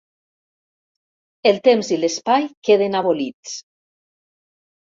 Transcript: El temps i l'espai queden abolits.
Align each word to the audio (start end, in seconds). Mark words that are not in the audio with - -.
El 1.51 1.59
temps 1.69 1.91
i 1.97 1.99
l'espai 2.05 2.47
queden 2.71 2.99
abolits. 3.03 3.55